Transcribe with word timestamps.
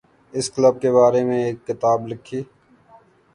اس 0.33 0.45
club 0.51 0.81
کے 0.81 0.91
بارے 0.91 1.23
میں 1.23 1.43
ایک 1.45 1.57
کتاب 1.67 2.07
لکھی 2.07 2.41